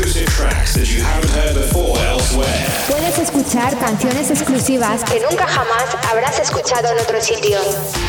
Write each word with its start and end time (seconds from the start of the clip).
You 0.00 0.06
can 0.06 0.14
hear 0.14 0.24
exclusive 0.24 0.34
tracks 0.34 0.74
that 0.74 0.90
you 0.90 1.02
haven't 1.02 1.30
heard 1.30 1.54
before 1.54 1.98
elsewhere. 1.98 2.66
Puedes 2.88 3.18
escuchar 3.18 3.78
canciones 3.78 4.30
exclusivas 4.30 5.04
que 5.04 5.20
nunca 5.20 5.46
jamás 5.46 5.94
habrás 6.10 6.38
escuchado 6.38 6.88
en 6.88 6.98
otro 7.00 7.20
sitio. 7.20 7.58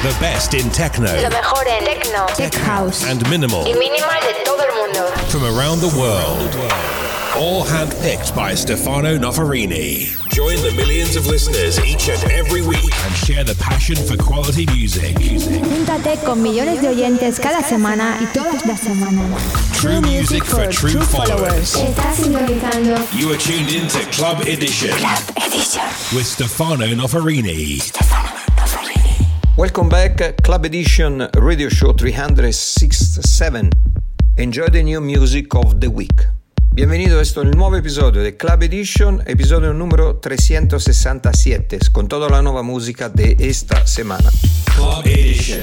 The 0.02 0.16
best 0.22 0.54
in 0.54 0.70
techno 0.70 1.08
Lo 1.22 1.30
mejor 1.30 1.68
en 1.68 1.84
techno, 1.84 2.28
tech 2.38 2.56
house 2.64 3.04
and 3.04 3.28
minimal 3.28 3.68
y 3.68 3.74
minimal 3.74 4.22
de 4.22 4.42
todo 4.46 4.64
el 4.64 4.74
mundo. 4.74 5.12
from 5.28 5.44
around 5.44 5.82
the 5.82 5.94
world. 5.98 7.11
All 7.38 7.64
handpicked 7.64 8.36
by 8.36 8.54
Stefano 8.54 9.18
Noferini. 9.18 10.12
Join 10.30 10.56
the 10.62 10.72
millions 10.76 11.16
of 11.16 11.26
listeners 11.28 11.80
each 11.86 12.10
and 12.10 12.22
every 12.32 12.62
week 12.62 12.94
and 13.06 13.14
share 13.16 13.44
the 13.44 13.56
passion 13.56 13.96
for 13.96 14.16
quality 14.18 14.66
music. 14.68 15.16
Júntate 15.16 16.18
con 16.24 16.42
millones 16.44 16.82
de 16.82 16.90
oyentes 16.90 17.40
cada 17.40 17.64
semana 17.64 18.18
y 18.22 18.26
todas 18.34 18.66
las 18.66 18.82
semanas. 18.82 19.42
True 19.80 20.02
music 20.02 20.44
for 20.44 20.68
true 20.72 21.02
followers. 21.02 21.76
Estás 21.76 22.18
sintonizando 22.18 22.96
You 23.18 23.32
are 23.32 23.38
tuned 23.38 23.70
in 23.72 23.88
to 23.88 24.00
Club 24.12 24.42
Edition 24.42 24.92
Club 24.92 25.38
Edition. 25.38 25.82
with 26.16 26.26
Stefano 26.26 26.86
Noferini. 26.96 27.82
Welcome 29.58 29.90
back, 29.90 30.44
Club 30.44 30.66
Edition 30.66 31.28
Radio 31.38 31.70
Show 31.70 31.94
367. 31.94 33.72
Enjoy 34.38 34.68
the 34.68 34.84
new 34.84 35.02
music 35.02 35.54
of 35.56 35.80
the 35.82 35.90
week. 35.90 36.22
Bienvenido 36.74 37.20
a 37.20 37.22
esto 37.22 37.42
el 37.42 37.52
nuevo 37.52 37.76
episodio 37.76 38.24
de 38.24 38.38
Club 38.38 38.64
Edition, 38.64 39.22
episodio 39.26 39.74
número 39.74 40.20
367, 40.20 41.80
con 41.92 42.08
toda 42.08 42.30
la 42.30 42.42
nueva 42.42 42.64
música 42.64 43.10
de 43.10 43.36
esta 43.38 43.86
semana. 43.86 44.32
Club 44.74 45.06
Edition. 45.06 45.60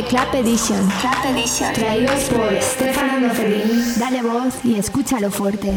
De 0.00 0.06
Clap 0.06 0.34
Edition. 0.34 0.88
Traídos 1.74 2.24
por 2.30 2.62
Stefano 2.62 3.28
Noferini. 3.28 3.82
Dale 3.98 4.22
voz 4.22 4.54
y 4.64 4.78
escúchalo 4.78 5.30
fuerte. 5.30 5.72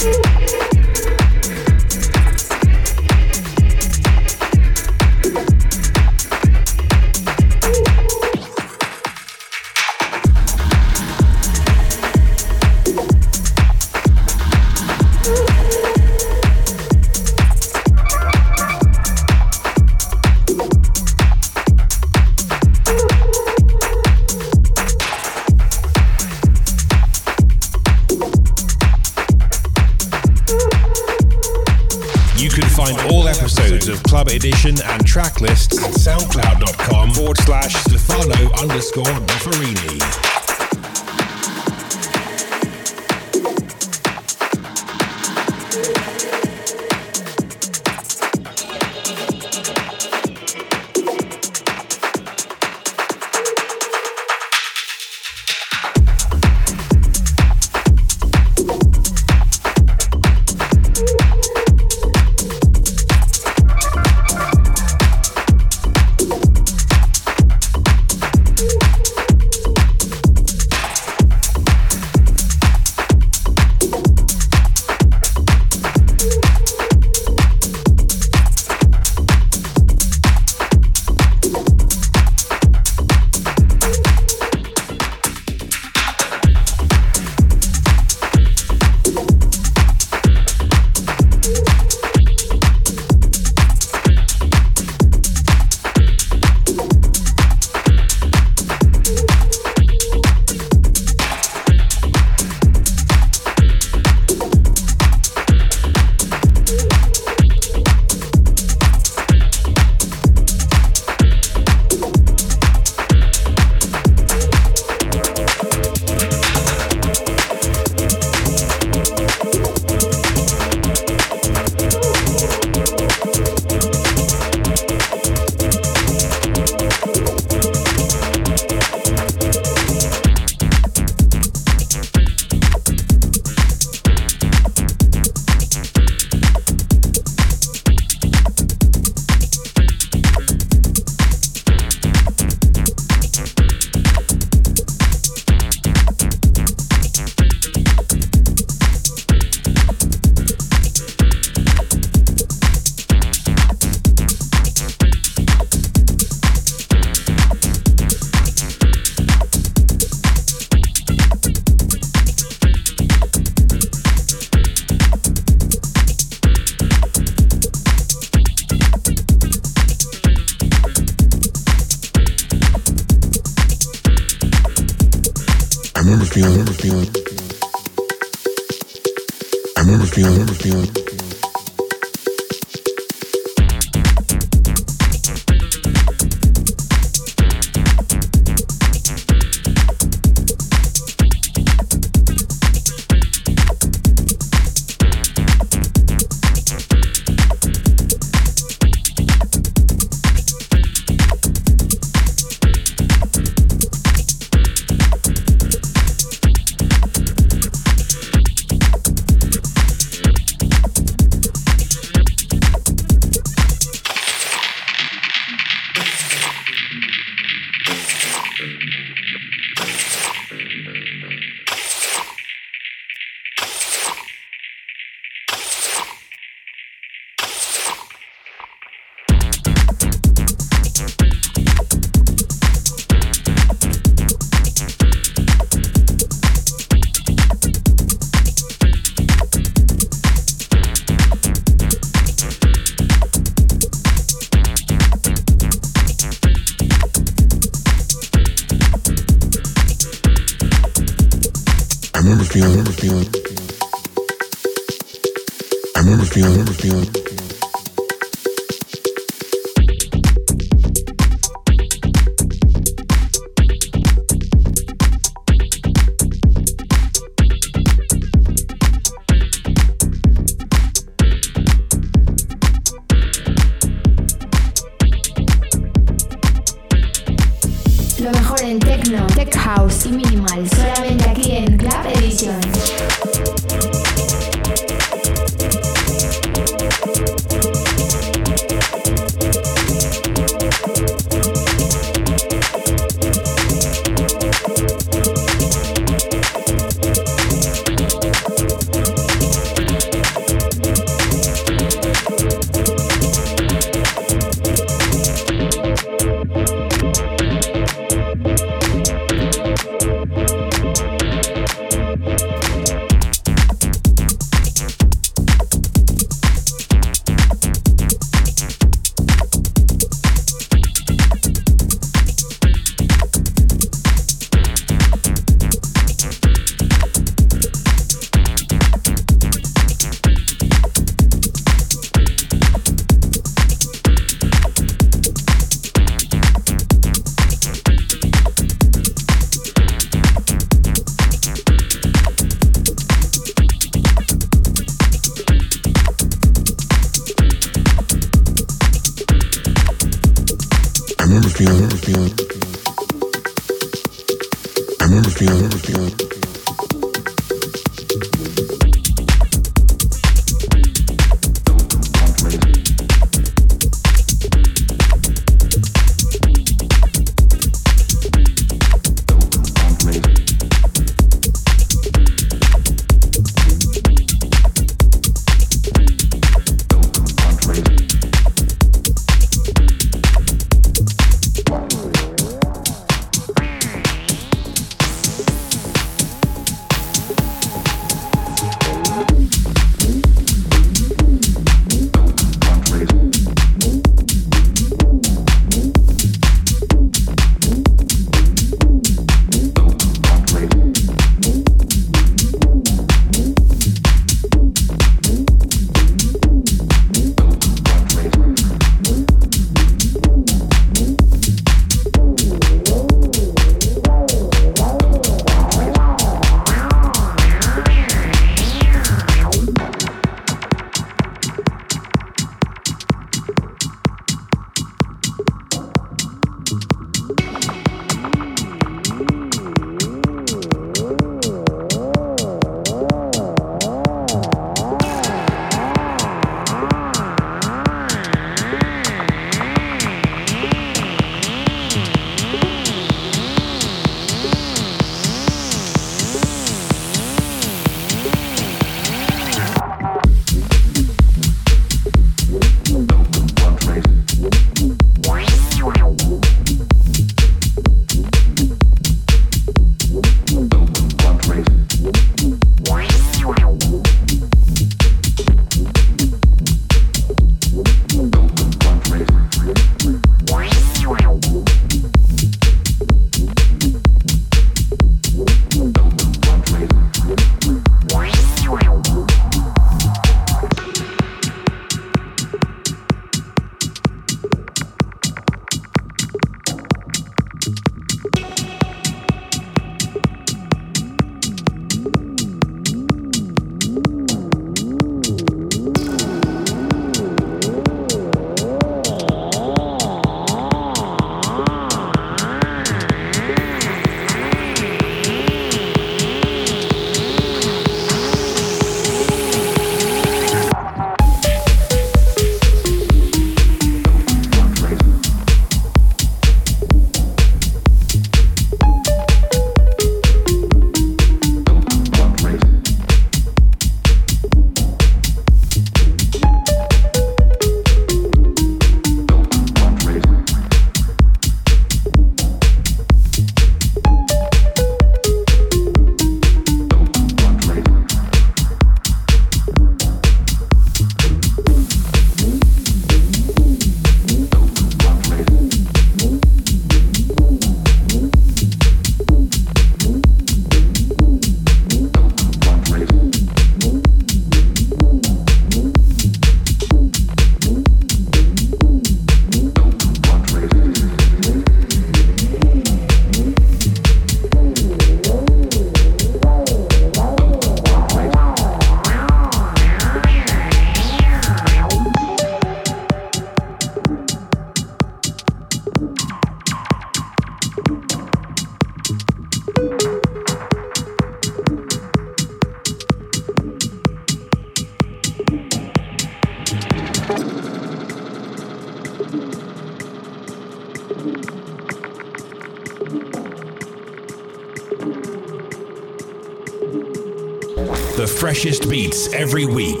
Every 599.33 599.65
week. 599.65 600.00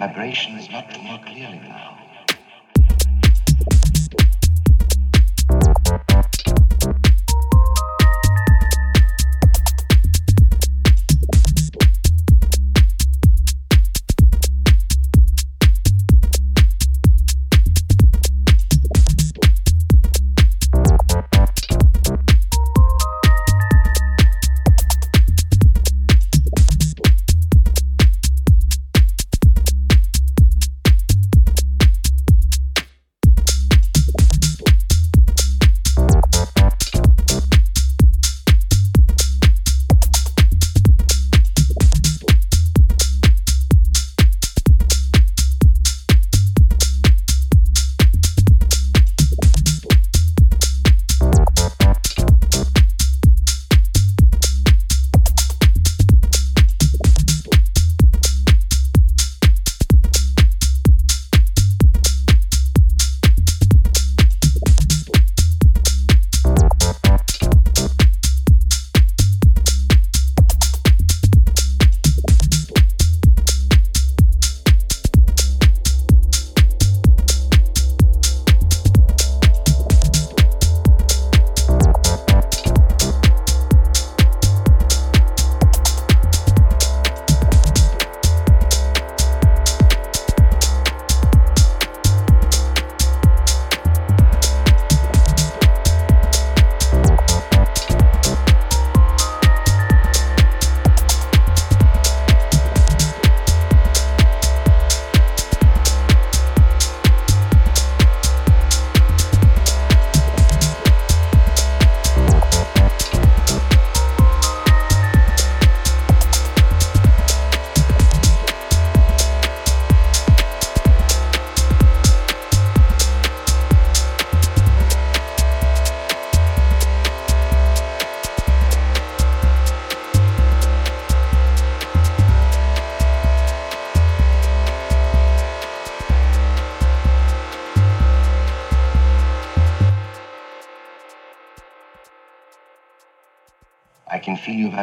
Vibrations 0.00 0.70
not 0.70 0.86
more 1.02 1.18
clearly 1.26 1.60
now. 1.68 1.79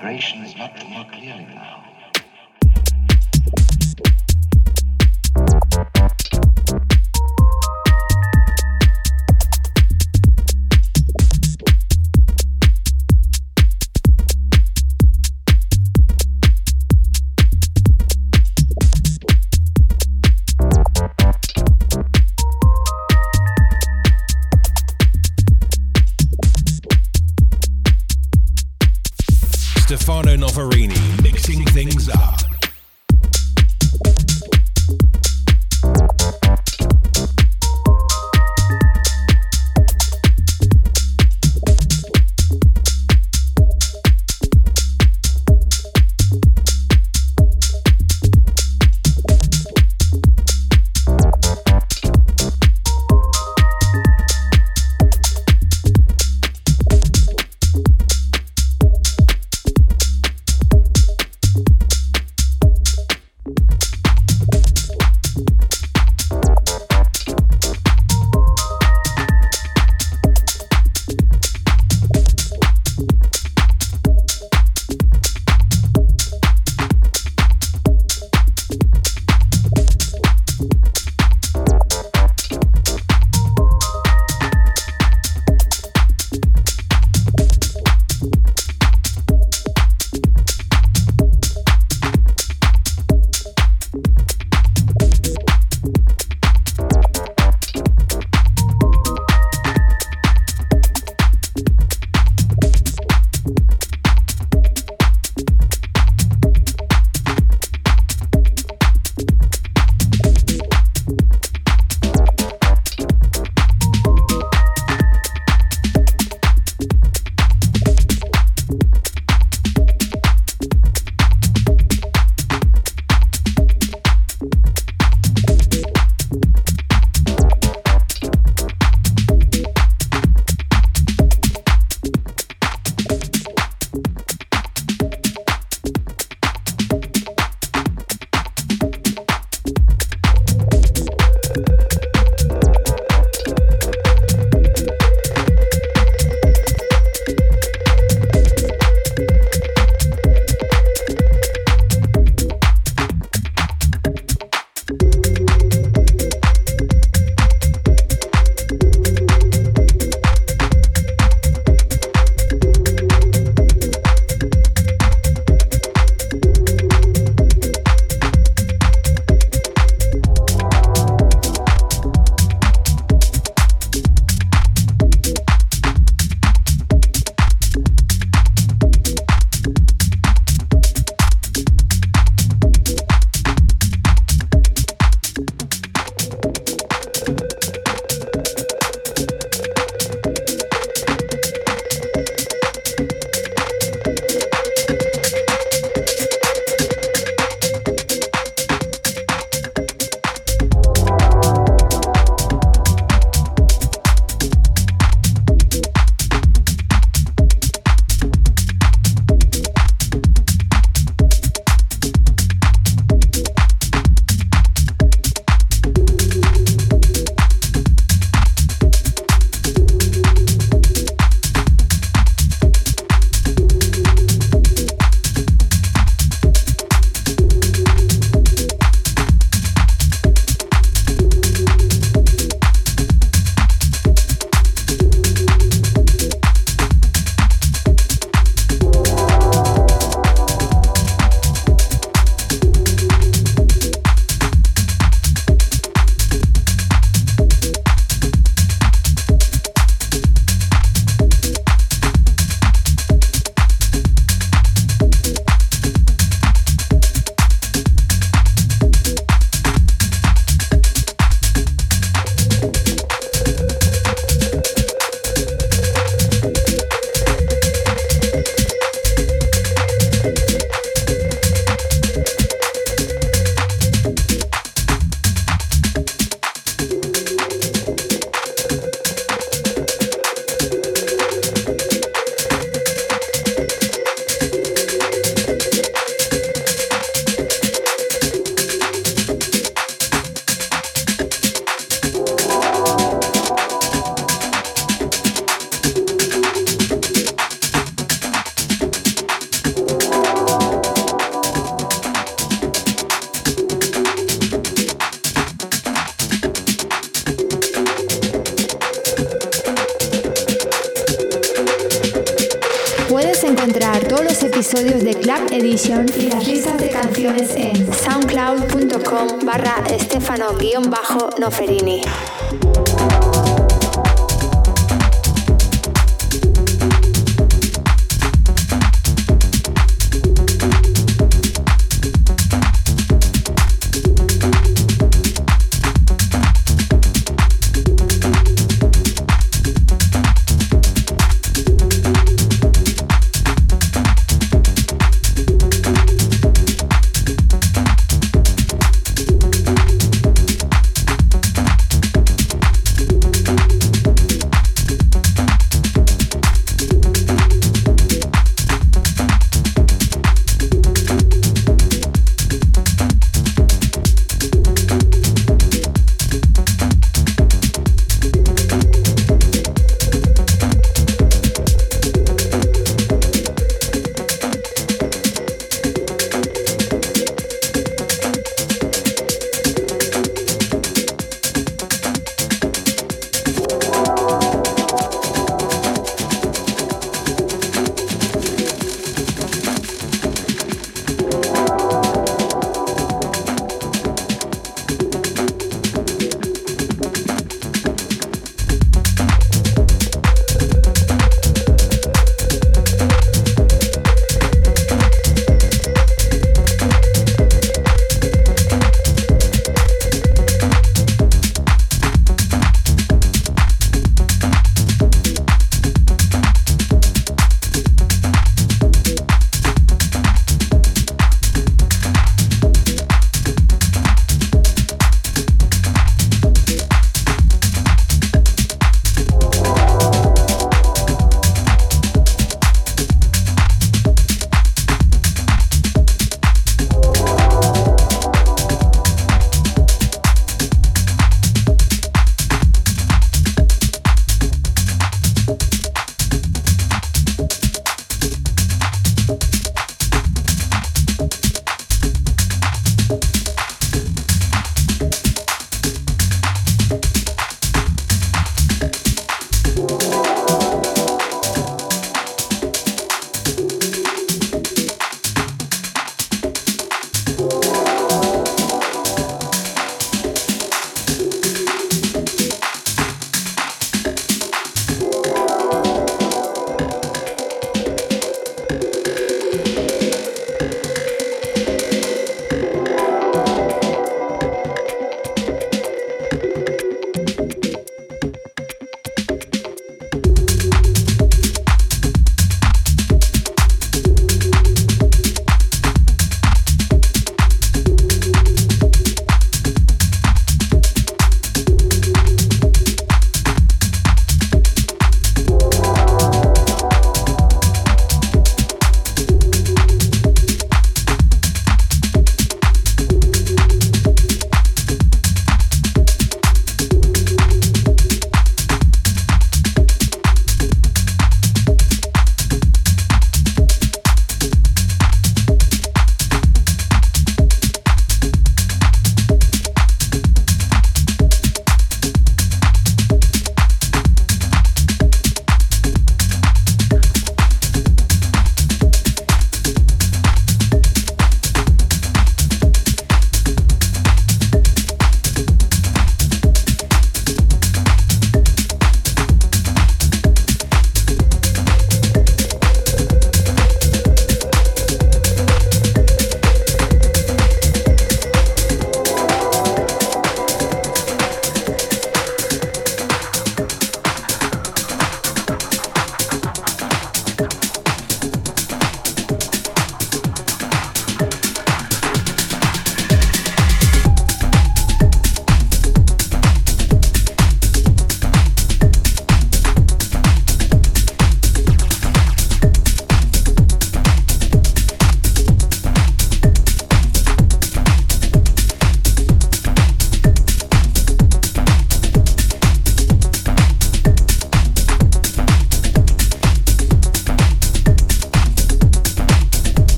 Vibrations 0.00 0.29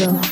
Mezclándolo 0.00 0.30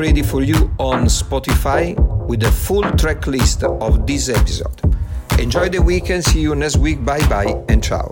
Ready 0.00 0.22
for 0.22 0.42
you 0.42 0.70
on 0.78 1.04
Spotify 1.08 1.94
with 2.26 2.42
a 2.44 2.50
full 2.50 2.90
track 2.92 3.26
list 3.26 3.64
of 3.64 4.06
this 4.06 4.30
episode. 4.30 4.80
Enjoy 5.38 5.68
the 5.68 5.78
weekend, 5.78 6.24
see 6.24 6.40
you 6.40 6.54
next 6.54 6.78
week, 6.78 7.04
bye 7.04 7.20
bye 7.28 7.54
and 7.68 7.84
ciao. 7.84 8.10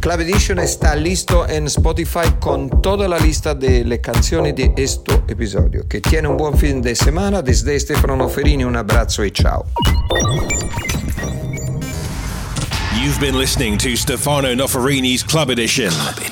Club 0.00 0.18
Edition 0.18 0.58
está 0.58 0.96
listo 0.96 1.46
en 1.48 1.68
Spotify 1.68 2.28
con 2.40 2.82
toda 2.82 3.06
la 3.06 3.18
lista 3.18 3.54
de 3.54 3.84
las 3.84 4.00
canciones 4.00 4.56
de 4.56 4.72
este 4.76 5.14
episodio. 5.28 5.86
Que 5.88 6.00
tiene 6.00 6.26
un 6.26 6.36
buen 6.36 6.58
fin 6.58 6.82
de 6.82 6.96
semana. 6.96 7.40
Desde 7.40 7.78
Stefano 7.78 8.16
Noferini 8.16 8.64
un 8.64 8.74
abrazo 8.74 9.24
y 9.24 9.30
chao. 9.30 9.64
You've 13.00 13.20
been 13.20 13.38
listening 13.38 13.78
to 13.78 13.96
Stefano 13.96 14.52
Noferini's 14.56 15.22
Club 15.22 15.50
Edition. 15.50 15.90
Club 15.90 16.18
Edition. 16.18 16.31